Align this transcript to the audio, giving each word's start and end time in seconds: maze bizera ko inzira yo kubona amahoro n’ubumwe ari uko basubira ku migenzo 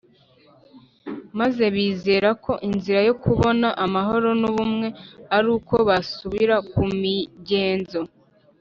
maze 1.39 1.63
bizera 1.75 2.29
ko 2.43 2.51
inzira 2.69 2.99
yo 3.07 3.13
kubona 3.23 3.67
amahoro 3.85 4.29
n’ubumwe 4.41 4.87
ari 5.35 5.47
uko 5.57 5.75
basubira 5.87 6.55
ku 6.71 6.81
migenzo 7.01 7.99